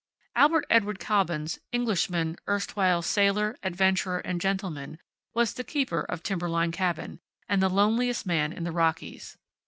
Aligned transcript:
Albert 0.35 0.65
Edward 0.71 0.97
Cobbins, 0.99 1.59
Englishman, 1.71 2.35
erstwhile 2.49 3.03
sailor, 3.03 3.55
adventurer 3.61 4.17
and 4.17 4.41
gentleman, 4.41 4.97
was 5.35 5.53
the 5.53 5.63
keeper 5.63 6.01
of 6.09 6.23
Timberline 6.23 6.71
Cabin, 6.71 7.19
and 7.47 7.61
the 7.61 7.69
loneliest 7.69 8.25
man 8.25 8.51
in 8.51 8.63
the 8.63 8.71
Rockies. 8.71 9.37